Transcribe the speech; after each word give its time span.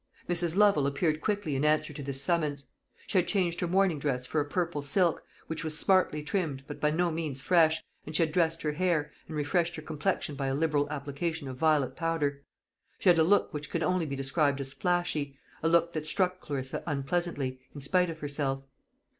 Mrs. 0.27 0.57
Lovel 0.57 0.87
appeared 0.87 1.21
quickly 1.21 1.55
in 1.55 1.63
answer 1.63 1.93
to 1.93 2.01
this 2.01 2.19
summons. 2.19 2.65
She 3.05 3.19
had 3.19 3.27
changed 3.27 3.59
her 3.59 3.67
morning 3.67 3.99
dress 3.99 4.25
for 4.25 4.41
a 4.41 4.49
purple 4.49 4.81
silk, 4.81 5.23
which 5.45 5.63
was 5.63 5.77
smartly 5.77 6.23
trimmed, 6.23 6.63
but 6.65 6.81
by 6.81 6.89
no 6.89 7.11
means 7.11 7.39
fresh, 7.39 7.83
and 8.03 8.15
she 8.15 8.23
had 8.23 8.31
dressed 8.31 8.63
her 8.63 8.71
hair, 8.71 9.11
and 9.27 9.37
refreshed 9.37 9.75
her 9.75 9.83
complexion 9.83 10.33
by 10.33 10.47
a 10.47 10.55
liberal 10.55 10.89
application 10.89 11.47
of 11.47 11.57
violet 11.57 11.95
powder. 11.95 12.41
She 12.97 13.09
had 13.09 13.19
a 13.19 13.23
look 13.23 13.53
which 13.53 13.69
can 13.69 13.83
only 13.83 14.07
be 14.07 14.15
described 14.15 14.59
as 14.59 14.73
"flashy" 14.73 15.37
a 15.61 15.69
look 15.69 15.93
that 15.93 16.07
struck 16.07 16.39
Clarissa 16.39 16.81
unpleasantly, 16.87 17.59
in 17.75 17.81
spite 17.81 18.09
of 18.09 18.21
herself. 18.21 18.63